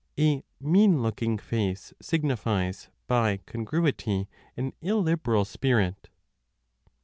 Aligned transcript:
A 0.17 0.43
mean 0.59 1.03
looking 1.03 1.37
face 1.37 1.93
signifies 2.01 2.89
by 3.05 3.37
congruity 3.45 4.27
an 4.57 4.73
illiberal 4.81 5.45
spirit. 5.45 6.09